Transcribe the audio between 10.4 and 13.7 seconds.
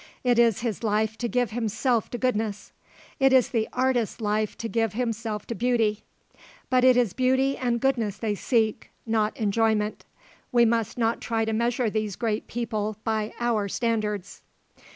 we must not try to measure these great people by our